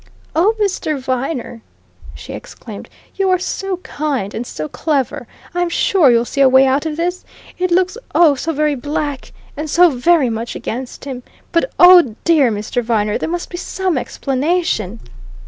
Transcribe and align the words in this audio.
"Oh, 0.35 0.55
Mr. 0.59 0.97
Viner," 0.99 1.61
she 2.15 2.33
exclaimed, 2.33 2.89
"you 3.17 3.29
are 3.29 3.37
so 3.37 3.77
kind, 3.77 4.33
and 4.33 4.47
so 4.47 4.67
clever. 4.67 5.27
I'm 5.53 5.69
sure 5.69 6.09
you'll 6.09 6.25
see 6.25 6.41
a 6.41 6.49
way 6.49 6.65
out 6.65 6.87
of 6.87 6.97
this! 6.97 7.23
It 7.59 7.69
looks, 7.69 7.99
oh, 8.15 8.33
so 8.33 8.51
very 8.51 8.73
black, 8.73 9.31
and 9.55 9.69
so 9.69 9.91
very 9.91 10.31
much 10.31 10.55
against 10.55 11.05
him; 11.05 11.21
but 11.51 11.71
oh, 11.79 12.15
dear 12.23 12.49
Mr. 12.51 12.81
Viner, 12.83 13.19
there 13.19 13.29
must 13.29 13.51
be 13.51 13.57
some 13.57 13.95
explanation!" 13.95 15.01